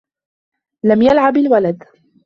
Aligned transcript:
لَمْ 0.83 1.01
يَلْعَبْ 1.01 1.37
الْوَلَدُ. 1.37 1.83